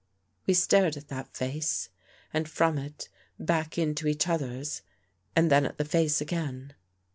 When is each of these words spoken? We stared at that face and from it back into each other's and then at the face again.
We 0.47 0.55
stared 0.55 0.97
at 0.97 1.09
that 1.09 1.37
face 1.37 1.89
and 2.33 2.49
from 2.49 2.79
it 2.79 3.07
back 3.37 3.77
into 3.77 4.07
each 4.07 4.27
other's 4.27 4.81
and 5.35 5.51
then 5.51 5.63
at 5.63 5.77
the 5.77 5.85
face 5.85 6.19
again. 6.19 6.73